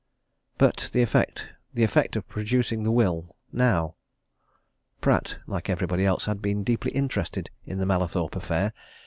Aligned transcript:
But 0.57 0.89
the 0.93 1.03
effect 1.03 1.45
the 1.75 1.83
effect 1.83 2.15
of 2.15 2.27
producing 2.27 2.81
the 2.81 2.91
will 2.91 3.35
now? 3.51 3.93
Pratt, 4.99 5.37
like 5.45 5.69
everybody 5.69 6.07
else, 6.07 6.25
had 6.25 6.41
been 6.41 6.63
deeply 6.63 6.89
interested 6.93 7.51
in 7.67 7.77
the 7.77 7.85
Mallathorpe 7.85 8.35
affair. 8.35 8.73